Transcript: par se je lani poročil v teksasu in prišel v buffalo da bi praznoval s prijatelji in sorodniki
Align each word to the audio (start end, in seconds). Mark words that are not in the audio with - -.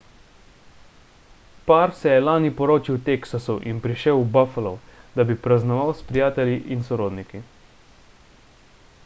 par 1.67 1.91
se 1.99 2.13
je 2.15 2.23
lani 2.27 2.51
poročil 2.61 2.97
v 2.97 3.03
teksasu 3.09 3.57
in 3.73 3.83
prišel 3.85 4.17
v 4.23 4.27
buffalo 4.39 4.73
da 5.19 5.27
bi 5.29 5.39
praznoval 5.45 5.91
s 6.01 6.05
prijatelji 6.11 6.57
in 6.79 6.85
sorodniki 6.91 7.45